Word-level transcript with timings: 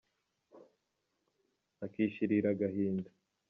Akishirira 1.85 2.47
agahinda. 2.53 3.09